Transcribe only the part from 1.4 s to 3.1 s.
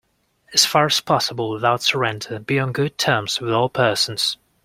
without surrender, be on good